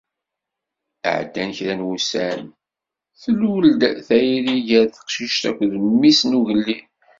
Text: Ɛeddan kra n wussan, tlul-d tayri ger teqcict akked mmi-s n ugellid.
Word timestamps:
Ɛeddan 1.15 1.51
kra 1.57 1.73
n 1.77 1.85
wussan, 1.87 2.41
tlul-d 3.21 3.81
tayri 4.07 4.55
ger 4.67 4.85
teqcict 4.93 5.43
akked 5.49 5.71
mmi-s 5.87 6.21
n 6.25 6.37
ugellid. 6.39 6.85